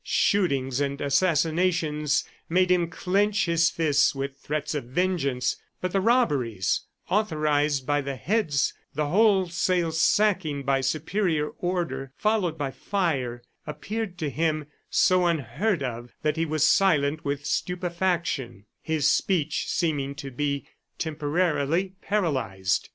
[0.03, 6.87] Shootings and assassinations made him clench his fists, with threats of vengeance; but the robberies
[7.07, 14.31] authorized by the heads, the wholesale sackings by superior order, followed by fire, appeared to
[14.31, 20.65] him so unheard of that he was silent with stupefaction, his speech seeming to be
[20.97, 22.89] temporarily paralyzed.